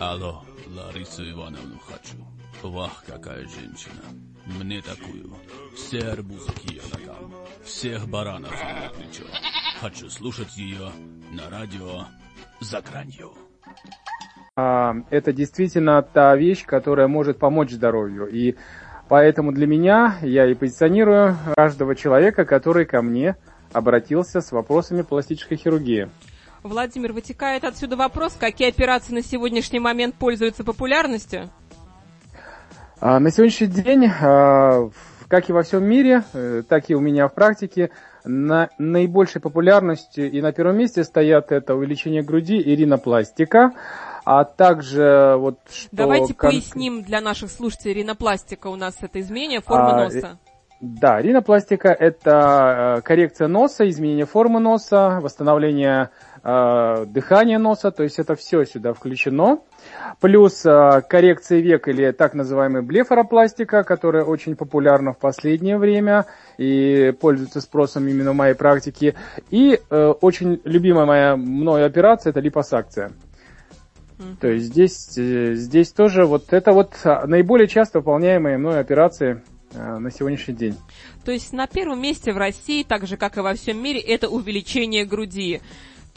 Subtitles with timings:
[0.00, 2.16] Алло, Ларису Ивановну хочу.
[2.62, 4.02] Вах, какая женщина.
[4.46, 5.34] Мне такую.
[5.74, 7.32] Все арбузы к ее ногам.
[7.64, 9.24] Всех баранов на плечо.
[9.80, 10.90] Хочу слушать ее
[11.32, 12.04] на радио
[12.60, 13.32] за гранью.
[14.56, 18.26] А, это действительно та вещь, которая может помочь здоровью.
[18.26, 18.56] И
[19.08, 23.36] поэтому для меня я и позиционирую каждого человека, который ко мне
[23.72, 26.08] обратился с вопросами пластической хирургии.
[26.62, 31.50] Владимир, вытекает отсюда вопрос, какие операции на сегодняшний момент пользуются популярностью?
[33.00, 34.90] А, на сегодняшний день, а,
[35.28, 37.90] как и во всем мире, э, так и у меня в практике,
[38.24, 43.72] на наибольшей популярностью и на первом месте стоят это увеличение груди и ринопластика,
[44.24, 45.88] а также вот что...
[45.92, 46.50] Давайте кон...
[46.50, 50.38] поясним для наших слушателей, ринопластика у нас это изменение формы а, носа.
[50.80, 56.10] Да, ринопластика– это э, коррекция носа, изменение формы носа, восстановление
[56.48, 59.60] э, дыхания носа, то есть это все сюда включено.
[60.20, 67.12] Плюс э, коррекция век или так называемая блефаропластика, которая очень популярна в последнее время и
[67.20, 69.14] пользуется спросом именно в моей практике.
[69.50, 73.12] И э, очень любимая моя мной операция– это липосакция.
[74.40, 79.42] То есть здесь, здесь тоже вот это вот наиболее часто выполняемые мной операции–
[79.74, 80.76] на сегодняшний день.
[81.24, 84.28] То есть на первом месте в России, так же как и во всем мире, это
[84.28, 85.60] увеличение груди.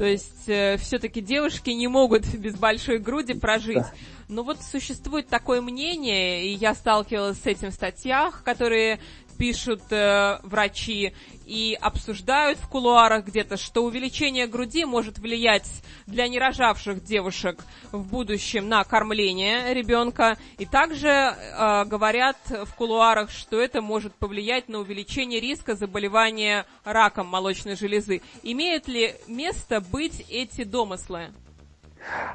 [0.01, 3.75] То есть э, все-таки девушки не могут без большой груди прожить.
[3.75, 3.91] Да.
[4.29, 8.99] Но вот существует такое мнение, и я сталкивалась с этим в статьях, которые
[9.41, 11.15] пишут э, врачи
[11.47, 15.67] и обсуждают в кулуарах где-то, что увеличение груди может влиять
[16.05, 20.37] для нерожавших девушек в будущем на кормление ребенка.
[20.59, 27.25] И также э, говорят в кулуарах, что это может повлиять на увеличение риска заболевания раком
[27.25, 28.21] молочной железы.
[28.43, 31.31] Имеют ли место быть эти домыслы?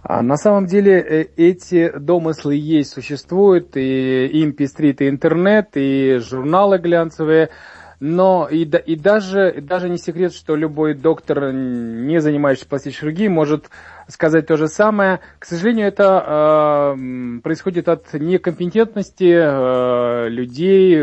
[0.03, 6.19] А на самом деле э, эти домыслы есть, существуют, и им пестрит и интернет, и
[6.19, 7.51] журналы глянцевые,
[7.98, 13.70] но и, и даже, даже не секрет, что любой доктор, не занимающийся пластической хирургией, может
[14.07, 15.20] сказать то же самое.
[15.39, 20.96] К сожалению, это э, происходит от некомпетентности э, людей,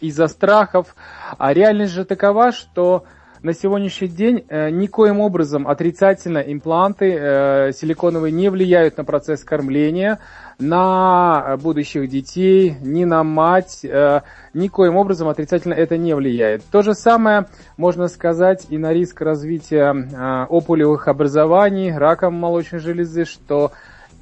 [0.00, 0.96] из-за страхов.
[1.38, 3.04] А реальность же такова, что
[3.42, 10.20] на сегодняшний день э, никоим образом отрицательно импланты э, силиконовые не влияют на процесс кормления,
[10.60, 14.20] на будущих детей, ни на мать, э,
[14.54, 16.62] никоим образом отрицательно это не влияет.
[16.70, 23.24] То же самое можно сказать и на риск развития э, опулевых образований, раком молочной железы,
[23.24, 23.72] что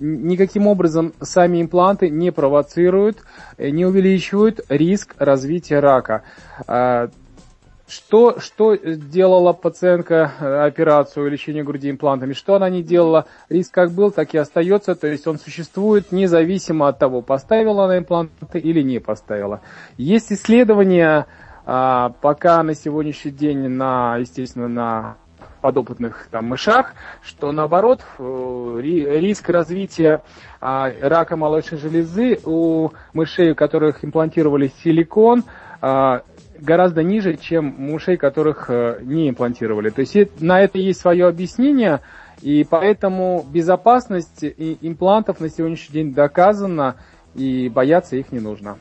[0.01, 3.19] никаким образом сами импланты не провоцируют,
[3.59, 6.23] э, не увеличивают риск развития рака.
[7.91, 12.33] Э, что, что делала пациентка э, операцию лечения груди имплантами?
[12.33, 13.27] Что она не делала?
[13.49, 14.95] Риск как был, так и остается.
[14.95, 19.61] То есть он существует независимо от того, поставила она импланты или не поставила.
[19.97, 21.27] Есть исследования,
[21.67, 25.17] а, пока на сегодняшний день, на, естественно, на
[25.61, 30.23] подопытных там, мышах, что наоборот э, риск развития
[30.61, 35.45] а, рака молочной железы у мышей, у которых имплантировали силикон,
[35.81, 39.91] гораздо ниже, чем мышей, которых э, не имплантировали.
[39.91, 42.01] То есть на это есть свое объяснение,
[42.43, 46.97] и поэтому безопасность имплантов на сегодняшний день доказана,
[47.35, 48.79] и бояться их не нужно.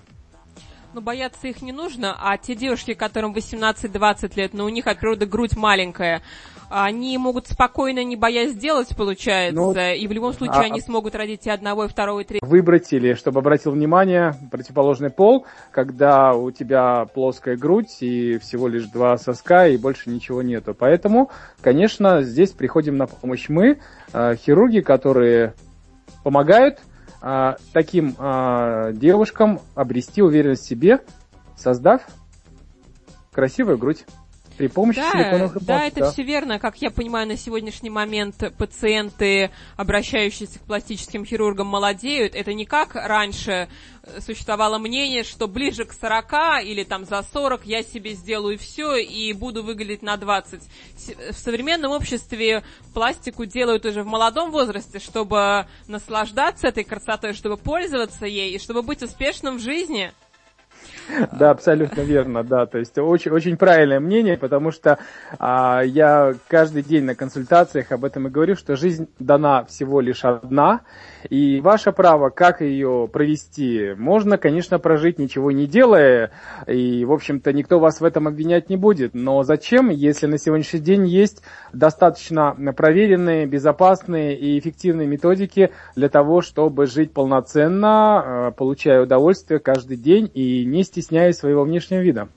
[0.93, 4.99] Ну, бояться их не нужно, а те девушки, которым 18-20 лет, но у них от
[4.99, 6.23] природы грудь маленькая,
[6.69, 11.15] они могут спокойно, не боясь сделать, получается, ну, и в любом случае а, они смогут
[11.15, 12.47] родить и одного, и второго, и третьего.
[12.47, 18.85] Выбрать или, чтобы обратил внимание, противоположный пол, когда у тебя плоская грудь и всего лишь
[18.85, 20.75] два соска, и больше ничего нету.
[20.77, 21.31] Поэтому,
[21.61, 23.79] конечно, здесь приходим на помощь мы,
[24.13, 25.55] э, хирурги, которые
[26.23, 26.79] помогают
[27.21, 30.99] э, таким э, девушкам обрести уверенность в себе,
[31.55, 32.01] создав
[33.31, 34.05] красивую грудь
[34.59, 35.65] при помощи да, силиконовых имплантов.
[35.65, 36.11] Да, это да.
[36.11, 36.59] все верно.
[36.59, 42.35] Как я понимаю, на сегодняшний момент пациенты, обращающиеся к пластическим хирургам, молодеют.
[42.35, 43.69] Это не как раньше
[44.19, 49.31] существовало мнение, что ближе к 40 или там за 40 я себе сделаю все и
[49.31, 50.61] буду выглядеть на 20.
[51.31, 52.63] В современном обществе
[52.93, 58.81] пластику делают уже в молодом возрасте, чтобы наслаждаться этой красотой, чтобы пользоваться ей и чтобы
[58.81, 60.11] быть успешным в жизни.
[61.31, 62.65] Да, абсолютно верно, да.
[62.65, 64.99] То есть очень, очень правильное мнение, потому что
[65.37, 70.25] а, я каждый день на консультациях об этом и говорю, что жизнь дана всего лишь
[70.25, 70.81] одна,
[71.29, 76.31] и ваше право, как ее провести, можно, конечно, прожить ничего не делая,
[76.67, 79.13] и, в общем-то, никто вас в этом обвинять не будет.
[79.13, 86.41] Но зачем, если на сегодняшний день есть достаточно проверенные, безопасные и эффективные методики для того,
[86.41, 92.29] чтобы жить полноценно, э, получая удовольствие каждый день и не стесняясь своего внешнего вида?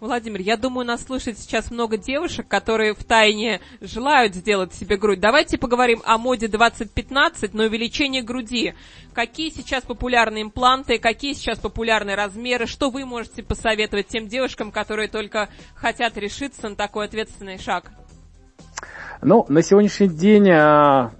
[0.00, 5.20] Владимир, я думаю, нас слышит сейчас много девушек, которые в тайне желают сделать себе грудь.
[5.20, 8.72] Давайте поговорим о моде 2015 на увеличение груди.
[9.12, 15.08] Какие сейчас популярны импланты, какие сейчас популярны размеры, что вы можете посоветовать тем девушкам, которые
[15.08, 17.92] только хотят решиться на такой ответственный шаг?
[19.20, 21.12] Ну, на сегодняшний день а,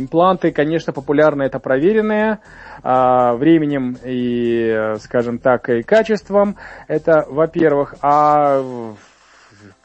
[0.00, 2.40] импланты, конечно, популярны, это проверенные
[2.82, 6.56] а, временем и, скажем так, и качеством.
[6.88, 7.94] Это, во-первых.
[8.02, 8.62] А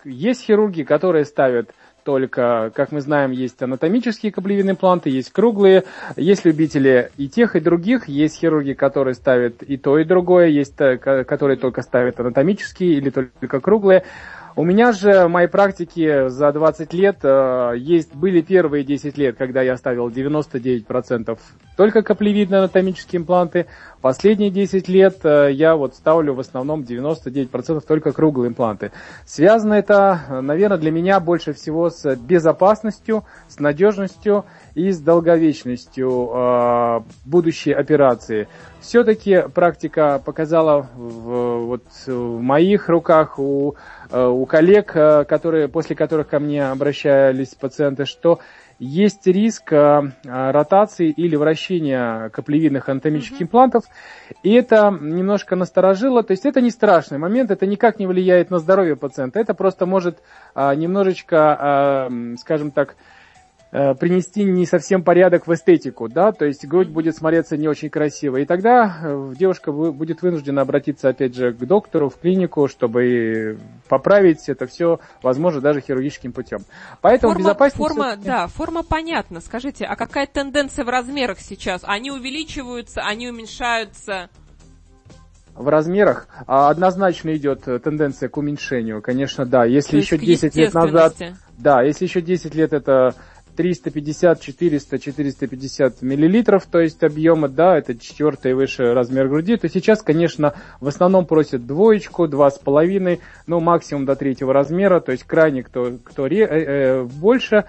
[0.04, 1.70] есть хирурги, которые ставят
[2.04, 5.84] только, как мы знаем, есть анатомические каплевидные импланты, есть круглые,
[6.16, 10.80] есть любители и тех, и других, есть хирурги, которые ставят и то, и другое, есть
[10.80, 14.04] э, которые только ставят анатомические или только круглые.
[14.56, 19.38] У меня же в моей практике за 20 лет э, есть, были первые 10 лет,
[19.38, 21.38] когда я ставил 99%
[21.78, 23.66] только каплевидные анатомические импланты.
[24.02, 28.92] Последние 10 лет э, я вот ставлю в основном 99% только круглые импланты.
[29.26, 34.46] Связано это, наверное, для меня больше всего с безопасностью, с надежностью
[34.76, 38.48] и с долговечностью э, будущей операции.
[38.82, 43.76] Все-таки практика показала в, вот, в моих руках, у
[44.12, 48.40] у коллег, э, которые, после которых ко мне обращались пациенты, что
[48.80, 53.44] есть риск э, ротации или вращения каплевидных анатомических mm-hmm.
[53.44, 53.84] имплантов,
[54.44, 58.60] и это немножко насторожило, то есть это не страшный момент, это никак не влияет на
[58.60, 60.20] здоровье пациента, это просто может
[60.56, 63.21] немножечко, скажем так, Э,
[63.72, 68.38] принести не совсем порядок в эстетику, да, то есть грудь будет смотреться не очень красиво.
[68.38, 73.58] И тогда э, девушка будет вынуждена обратиться, опять же, к доктору, в клинику, чтобы
[73.88, 76.60] поправить это все, возможно, даже хирургическим путем.
[77.02, 77.88] Поэтому форма, безопаснее...
[77.88, 79.40] Форма, да, форма понятна.
[79.40, 81.82] Скажите, а какая тенденция в размерах сейчас?
[81.86, 84.30] Они увеличиваются, они уменьшаются?
[85.54, 89.02] в размерах а однозначно идет э, тенденция к уменьшению.
[89.02, 89.66] Конечно, да.
[89.66, 91.16] Если еще 10 лет назад...
[91.58, 93.14] Да, если еще 10 лет это
[93.56, 99.70] 350, 400, 450 миллилитров, то есть объема, да, это четвертый и выше размер груди, то
[99.70, 105.12] сейчас, конечно, в основном просят двоечку, два с половиной, ну, максимум до третьего размера, то
[105.12, 107.66] есть крайне кто, кто ре, э, э, больше,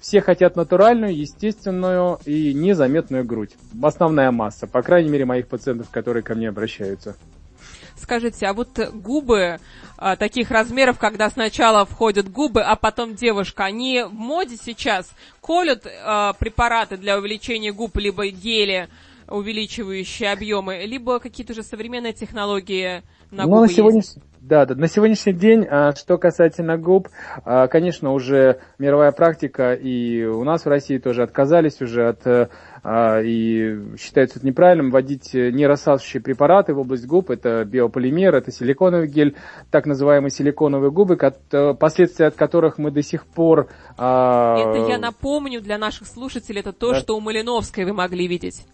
[0.00, 3.56] все хотят натуральную, естественную и незаметную грудь.
[3.82, 7.16] Основная масса, по крайней мере, моих пациентов, которые ко мне обращаются.
[8.04, 9.58] Скажите, а вот губы
[9.96, 15.10] а, таких размеров, когда сначала входят губы, а потом девушка, они в моде сейчас?
[15.40, 18.90] Колют а, препараты для увеличения губ, либо гели,
[19.26, 23.02] увеличивающие объемы, либо какие-то уже современные технологии
[23.34, 23.98] на ну, губы на сегодня...
[23.98, 24.18] есть?
[24.44, 27.08] Да, да, на сегодняшний день, а, что касательно губ,
[27.46, 32.50] а, конечно, уже мировая практика, и у нас в России тоже отказались уже от,
[32.82, 39.08] а, и считается это неправильным, вводить нерассасывающие препараты в область губ, это биополимер, это силиконовый
[39.08, 39.34] гель,
[39.70, 41.16] так называемые силиконовые губы,
[41.80, 43.68] последствия от которых мы до сих пор...
[43.96, 47.00] Это я напомню для наших слушателей, это то, да.
[47.00, 48.66] что у Малиновской вы могли видеть.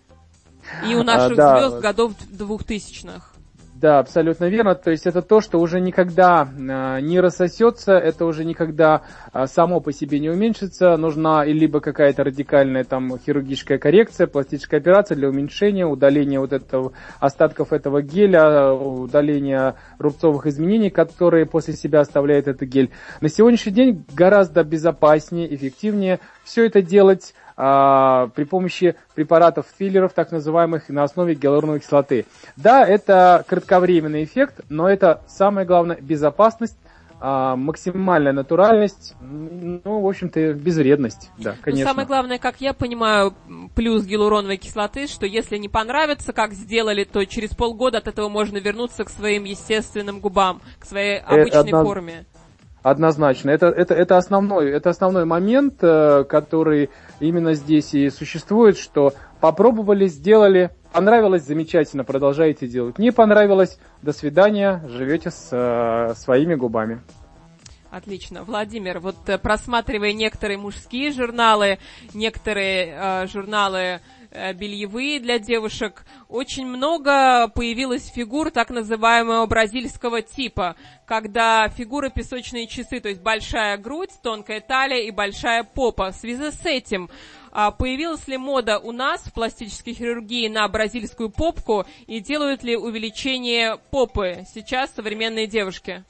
[0.84, 1.60] И у наших а, да.
[1.60, 3.34] звезд годов двухтысячных.
[3.80, 4.74] Да, абсолютно верно.
[4.74, 9.80] То есть это то, что уже никогда э, не рассосется, это уже никогда э, само
[9.80, 10.98] по себе не уменьшится.
[10.98, 17.72] Нужна либо какая-то радикальная там хирургическая коррекция, пластическая операция для уменьшения, удаления вот этого остатков
[17.72, 22.90] этого геля, удаления рубцовых изменений, которые после себя оставляет этот гель.
[23.22, 30.32] На сегодняшний день гораздо безопаснее, эффективнее все это делать а, при помощи препаратов филлеров, так
[30.32, 32.24] называемых, на основе гиалуроновой кислоты.
[32.56, 36.76] Да, это кратковременный эффект, но это самое главное безопасность,
[37.22, 41.84] а, максимальная натуральность, ну, в общем-то, безвредность, да, ну, конечно.
[41.84, 43.34] Ну, самое главное, как я понимаю,
[43.74, 48.56] плюс гиалуроновой кислоты, что если не понравится, как сделали, то через полгода от этого можно
[48.56, 52.24] вернуться к своим естественным губам, к своей обычной это, форме.
[52.82, 53.50] Однозначно.
[53.50, 56.88] Это, это, это, основной, это основной момент, э, который
[57.20, 62.98] именно здесь и существует, что попробовали, сделали, понравилось, замечательно, продолжаете делать.
[62.98, 67.02] Не понравилось, до свидания, живете с э, своими губами.
[67.90, 68.44] Отлично.
[68.44, 71.78] Владимир, вот э, просматривая некоторые мужские журналы,
[72.14, 81.68] некоторые э, журналы бельевые для девушек, очень много появилось фигур так называемого бразильского типа, когда
[81.68, 86.12] фигуры песочные часы, то есть большая грудь, тонкая талия и большая попа.
[86.12, 87.10] В связи с этим
[87.52, 92.76] а появилась ли мода у нас в пластической хирургии на бразильскую попку и делают ли
[92.76, 96.04] увеличение попы сейчас современные девушки?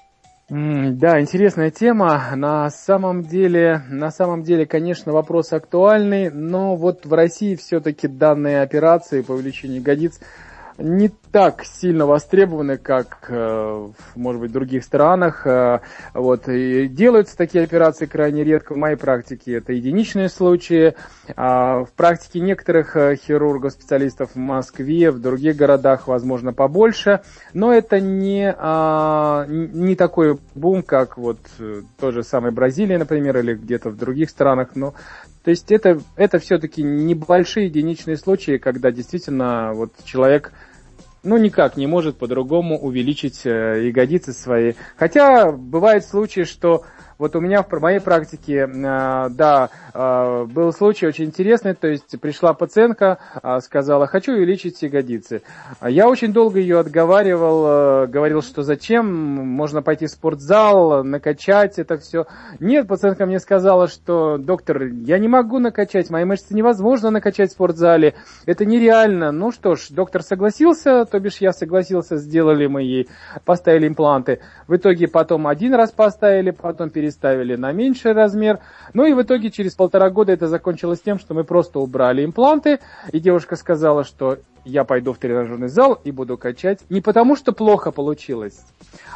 [0.50, 2.32] Да, интересная тема.
[2.34, 8.62] На самом деле, на самом деле, конечно, вопрос актуальный, но вот в России все-таки данные
[8.62, 10.18] операции по увеличению ягодиц
[10.80, 15.46] не так сильно востребованы, как, э, может быть, в других странах.
[15.46, 15.80] Э,
[16.14, 16.48] вот.
[16.48, 18.74] И делаются такие операции крайне редко.
[18.74, 20.94] В моей практике это единичные случаи.
[21.36, 27.20] А в практике некоторых э, хирургов, специалистов в Москве, в других городах, возможно, побольше.
[27.54, 31.38] Но это не, а, не такой бум, как вот
[31.98, 34.70] той же самой Бразилии, например, или где-то в других странах.
[34.74, 34.94] Но
[35.42, 40.52] то есть это, это все-таки небольшие единичные случаи, когда действительно вот человек
[41.22, 44.74] ну, никак не может по-другому увеличить э, ягодицы свои.
[44.96, 46.84] Хотя бывают случаи, что
[47.20, 52.18] вот у меня в моей практике, э, да, э, был случай очень интересный, то есть
[52.18, 55.42] пришла пациентка, э, сказала, хочу увеличить ягодицы.
[55.86, 62.26] Я очень долго ее отговаривал, говорил, что зачем, можно пойти в спортзал, накачать это все.
[62.58, 67.52] Нет, пациентка мне сказала, что, доктор, я не могу накачать, мои мышцы невозможно накачать в
[67.52, 68.14] спортзале,
[68.46, 69.30] это нереально.
[69.30, 73.08] Ну что ж, доктор согласился, то бишь я согласился, сделали мы ей,
[73.44, 74.40] поставили импланты.
[74.66, 78.60] В итоге потом один раз поставили, потом перестали переставили на меньший размер.
[78.94, 82.78] Ну и в итоге через полтора года это закончилось тем, что мы просто убрали импланты,
[83.12, 86.80] и девушка сказала, что я пойду в тренажерный зал и буду качать.
[86.88, 88.60] Не потому, что плохо получилось,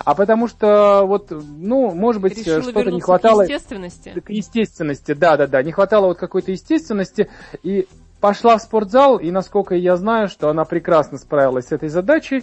[0.04, 3.44] а потому что, вот, ну, может быть, что-то не хватало...
[3.44, 4.20] К естественности.
[4.24, 5.62] К естественности, да-да-да.
[5.62, 7.28] Не хватало вот какой-то естественности.
[7.62, 7.86] И
[8.20, 12.42] пошла в спортзал, и насколько я знаю, что она прекрасно справилась с этой задачей,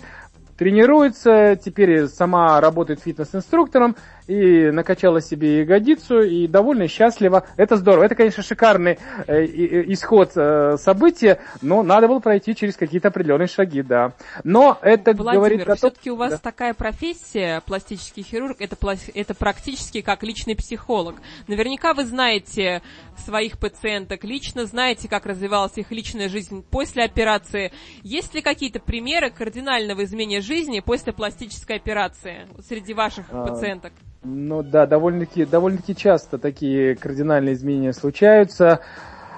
[0.61, 3.95] тренируется, теперь сама работает фитнес-инструктором,
[4.31, 7.45] и накачала себе ягодицу, и довольно счастлива.
[7.57, 8.05] Это здорово.
[8.05, 8.97] Это, конечно, шикарный
[9.27, 9.45] э,
[9.91, 14.13] исход э, события, но надо было пройти через какие-то определенные шаги, да.
[14.45, 15.75] Но это Владимир, говорит том...
[15.75, 16.37] все-таки у вас да.
[16.37, 18.77] такая профессия, пластический хирург, это,
[19.13, 21.15] это практически как личный психолог.
[21.47, 22.81] Наверняка вы знаете
[23.17, 27.73] своих пациенток лично, знаете, как развивалась их личная жизнь после операции.
[28.03, 33.91] Есть ли какие-то примеры кардинального изменения жизни после пластической операции среди ваших а, пациенток?
[34.23, 38.81] Ну да, довольно-таки довольно часто такие кардинальные изменения случаются.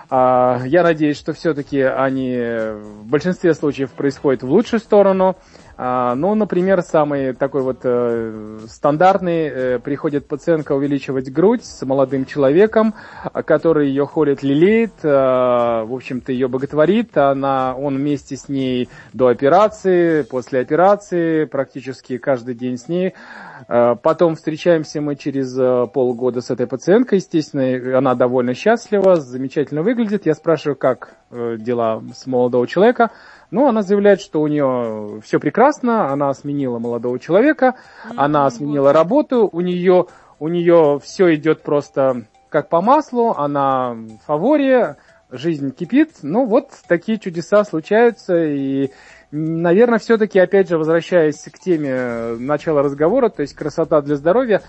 [0.09, 5.37] А, я надеюсь, что все-таки они в большинстве случаев происходят в лучшую сторону.
[5.75, 12.25] А, ну, например, самый такой вот э, стандартный, э, приходит пациентка увеличивать грудь с молодым
[12.25, 12.93] человеком,
[13.45, 19.27] который ее холит, лелеет, э, в общем-то, ее боготворит, она, он вместе с ней до
[19.27, 23.13] операции, после операции, практически каждый день с ней.
[23.67, 25.55] Потом встречаемся мы через
[25.91, 30.25] полгода с этой пациенткой, естественно, она довольно счастлива, замечательно выглядит.
[30.25, 33.11] Я спрашиваю, как дела с молодого человека.
[33.53, 38.13] Ну, она заявляет, что у нее все прекрасно, она сменила молодого человека, mm-hmm.
[38.17, 40.07] она сменила работу, у нее,
[40.39, 44.95] у нее все идет просто как по маслу, она в фаворе,
[45.29, 46.13] жизнь кипит.
[46.23, 48.89] Ну, вот такие чудеса случаются, и
[49.35, 54.61] Наверное, все-таки, опять же, возвращаясь к теме начала разговора, то есть красота для здоровья,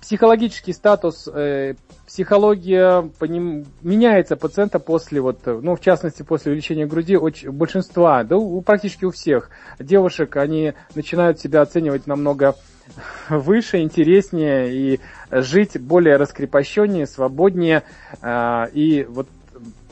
[0.00, 1.74] психологический статус, э,
[2.06, 8.24] психология по ним, меняется пациента после, вот, ну, в частности, после увеличения груди, очень, большинства,
[8.24, 12.56] да у, практически у всех девушек, они начинают себя оценивать намного
[13.28, 17.82] выше, интереснее и жить более раскрепощеннее, свободнее.
[18.22, 19.28] Э, и вот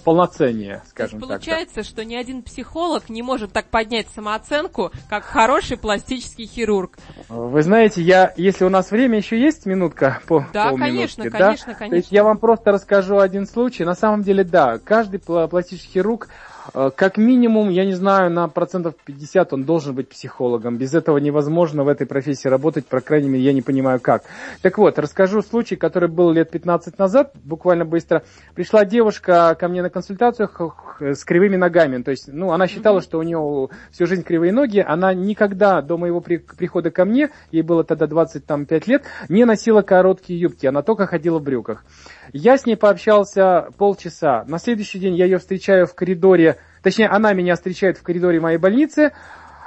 [0.04, 1.28] полноценнее, скажем так.
[1.28, 1.82] Получается, да.
[1.84, 6.98] что ни один психолог не может так поднять самооценку, как хороший пластический хирург.
[7.28, 11.78] Вы знаете, я, если у нас время еще есть, минутка по Да, конечно, конечно, да?
[11.78, 11.90] конечно.
[11.90, 13.84] То есть я вам просто расскажу один случай.
[13.84, 16.28] На самом деле, да, каждый пластический хирург
[16.72, 20.78] как минимум, я не знаю, на процентов 50 он должен быть психологом.
[20.78, 24.24] Без этого невозможно в этой профессии работать, по крайней мере, я не понимаю как.
[24.60, 28.22] Так вот, расскажу случай, который был лет 15 назад, буквально быстро.
[28.54, 30.60] Пришла девушка ко мне на консультациях
[31.00, 32.02] с кривыми ногами.
[32.02, 34.78] То есть, ну, она считала, что у нее всю жизнь кривые ноги.
[34.78, 39.82] Она никогда до моего при прихода ко мне, ей было тогда 25 лет, не носила
[39.82, 40.66] короткие юбки.
[40.66, 41.84] Она только ходила в брюках.
[42.32, 44.44] Я с ней пообщался полчаса.
[44.46, 48.58] На следующий день я ее встречаю в коридоре, точнее, она меня встречает в коридоре моей
[48.58, 49.12] больницы,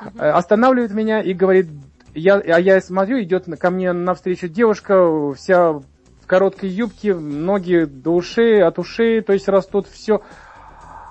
[0.02, 0.24] угу.
[0.24, 1.68] останавливает меня и говорит,
[2.14, 8.12] я, а я смотрю, идет ко мне навстречу девушка, вся в короткой юбке, ноги до
[8.12, 10.22] ушей, от ушей, то есть растут все.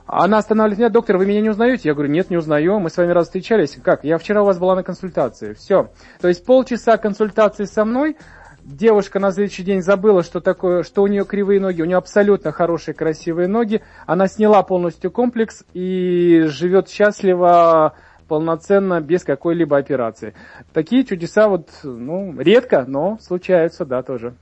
[0.07, 1.89] Она останавливает меня, доктор, вы меня не узнаете?
[1.89, 3.79] Я говорю, нет, не узнаю, мы с вами раз встречались.
[3.83, 4.05] Как?
[4.05, 5.55] Я вчера у вас была на консультации.
[5.55, 5.91] Все.
[6.21, 8.17] То есть полчаса консультации со мной,
[8.65, 12.53] девушка на следующий день забыла, что такое, что у нее кривые ноги, у нее абсолютно
[12.53, 13.83] хорошие, красивые ноги.
[14.07, 17.95] Она сняла полностью комплекс и живет счастливо,
[18.27, 20.35] полноценно, без какой-либо операции.
[20.73, 24.35] Такие чудеса вот, ну, редко, но случаются, да, тоже.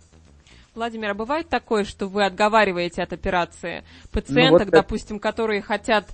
[0.74, 6.06] Владимир, а бывает такое, что вы отговариваете от операции пациенток, ну, вот допустим, которые хотят,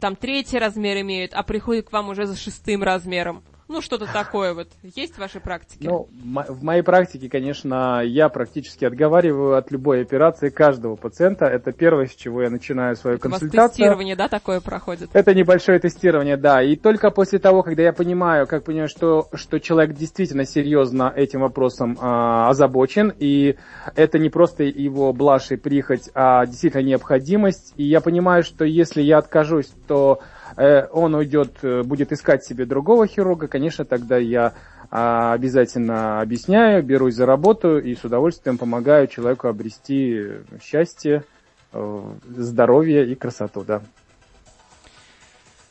[0.00, 3.42] там, третий размер имеют, а приходят к вам уже за шестым размером?
[3.68, 4.68] Ну, что-то такое вот.
[4.82, 5.88] Есть в вашей практике?
[5.88, 11.46] Ну, в моей практике, конечно, я практически отговариваю от любой операции каждого пациента.
[11.46, 13.58] Это первое, с чего я начинаю свою Это консультацию.
[13.58, 15.10] У вас тестирование, да, такое проходит?
[15.12, 16.62] Это небольшое тестирование, да.
[16.62, 21.40] И только после того, когда я понимаю, как понимаю, что, что человек действительно серьезно этим
[21.40, 23.56] вопросом а, озабочен, и
[23.94, 29.02] это не просто его блажь и прихоть, а действительно необходимость, и я понимаю, что если
[29.02, 30.20] я откажусь, то
[30.56, 34.54] он уйдет, э, будет искать себе другого хирурга, конечно, тогда я
[34.90, 40.32] а, обязательно объясняю, берусь за работу и с удовольствием помогаю человеку обрести
[40.62, 41.24] счастье,
[41.72, 43.82] э, здоровье и красоту, да.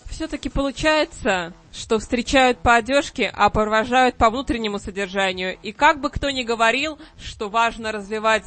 [0.10, 5.58] Все-таки получается, что встречают по одежке, а провожают по внутреннему содержанию.
[5.62, 8.46] И как бы кто ни говорил, что важно развивать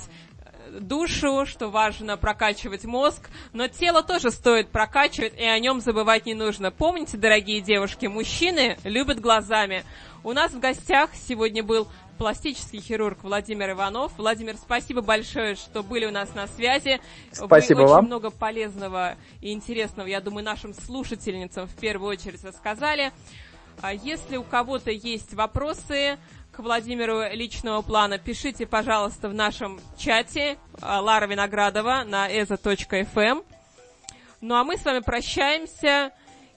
[0.80, 6.34] душу, что важно прокачивать мозг, но тело тоже стоит прокачивать, и о нем забывать не
[6.34, 6.70] нужно.
[6.70, 9.84] Помните, дорогие девушки, мужчины любят глазами.
[10.22, 14.12] У нас в гостях сегодня был пластический хирург Владимир Иванов.
[14.16, 17.00] Владимир, спасибо большое, что были у нас на связи.
[17.32, 18.04] Спасибо Вы очень вам.
[18.06, 23.12] много полезного и интересного, я думаю, нашим слушательницам в первую очередь рассказали.
[23.82, 26.18] А если у кого-то есть вопросы,
[26.56, 33.44] к Владимиру личного плана, пишите, пожалуйста, в нашем чате а, Лара Виноградова на eza.fm.
[34.40, 36.12] Ну а мы с вами прощаемся.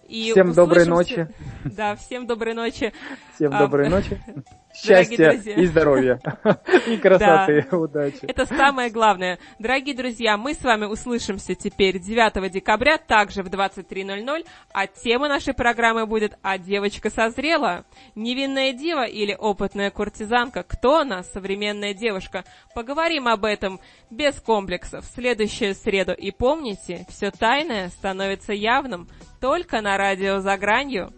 [0.07, 1.27] И всем доброй ночи.
[1.75, 2.93] Да, всем доброй ночи.
[3.36, 4.19] Всем а, доброй ночи
[4.83, 6.19] счастья и здоровья.
[6.88, 7.77] И красоты, да.
[7.77, 8.19] удачи.
[8.21, 9.39] Это самое главное.
[9.59, 15.53] Дорогие друзья, мы с вами услышимся теперь 9 декабря, также в 23.00, а тема нашей
[15.53, 20.63] программы будет «А девочка созрела?» Невинная дева или опытная куртизанка?
[20.63, 22.43] Кто она, современная девушка?
[22.75, 26.13] Поговорим об этом без комплексов в следующую среду.
[26.13, 29.07] И помните, все тайное становится явным
[29.39, 31.13] только на радио «За гранью».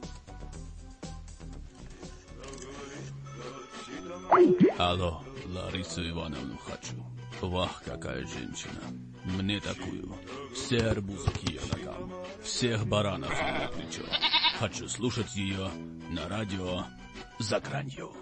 [4.78, 6.96] Алло, Ларису Ивановну хочу.
[7.42, 8.80] Вах, какая женщина.
[9.24, 10.16] Мне такую.
[10.54, 12.12] Все арбузы к ее ногам.
[12.44, 14.04] Всех баранов на плечо.
[14.60, 15.70] Хочу слушать ее
[16.10, 16.84] на радио
[17.40, 18.14] за гранью.